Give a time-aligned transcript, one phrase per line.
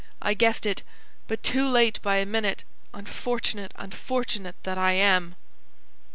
[0.19, 0.81] I guessed it!
[1.27, 5.35] But too late by a minute, unfortunate, unfortunate that I am!"